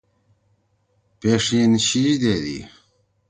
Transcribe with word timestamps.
پیݜیِن 1.19 1.71
شیِش 1.87 2.11
دیدی۔ 2.21 2.59